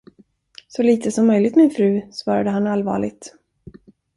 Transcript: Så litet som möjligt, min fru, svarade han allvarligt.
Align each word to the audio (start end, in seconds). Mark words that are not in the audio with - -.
Så 0.67 0.83
litet 0.83 1.13
som 1.13 1.27
möjligt, 1.27 1.55
min 1.55 1.71
fru, 1.71 2.01
svarade 2.11 2.49
han 2.49 2.67
allvarligt. 2.67 3.35